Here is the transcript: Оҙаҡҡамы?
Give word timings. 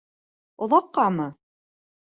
Оҙаҡҡамы? 0.67 1.31